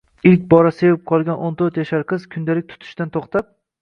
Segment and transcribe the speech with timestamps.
[0.27, 3.55] Ilk bora sevib qolgan o‘n to‘rt yashar qiz kundalik tutishdan to‘xtab